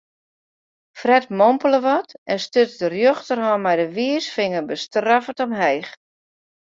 [0.99, 5.91] Fred mompele wat en stuts de rjochterhân mei de wiisfinger bestraffend omheech.